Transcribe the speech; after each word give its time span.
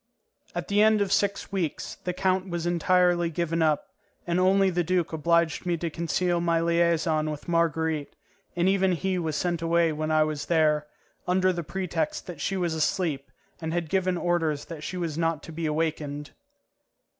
At 0.55 0.67
the 0.67 0.81
end 0.81 0.99
of 1.01 1.11
six 1.11 1.51
weeks 1.51 1.93
the 2.05 2.11
count 2.11 2.49
was 2.49 2.65
entirely 2.65 3.29
given 3.29 3.61
up, 3.61 3.89
and 4.25 4.39
only 4.39 4.71
the 4.71 4.83
duke 4.83 5.13
obliged 5.13 5.63
me 5.63 5.77
to 5.77 5.91
conceal 5.91 6.41
my 6.41 6.59
liaison 6.59 7.29
with 7.29 7.47
Marguerite, 7.47 8.15
and 8.55 8.67
even 8.67 8.93
he 8.93 9.19
was 9.19 9.35
sent 9.35 9.61
away 9.61 9.91
when 9.91 10.09
I 10.09 10.23
was 10.23 10.47
there, 10.47 10.87
under 11.27 11.53
the 11.53 11.61
pretext 11.61 12.25
that 12.25 12.41
she 12.41 12.57
was 12.57 12.73
asleep 12.73 13.29
and 13.61 13.73
had 13.75 13.89
given 13.91 14.17
orders 14.17 14.65
that 14.65 14.83
she 14.83 14.97
was 14.97 15.19
not 15.19 15.43
to 15.43 15.51
be 15.51 15.67
awakened. 15.67 16.31